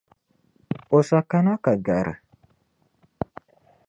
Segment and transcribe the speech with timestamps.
[0.97, 2.15] O sa kana ka gari.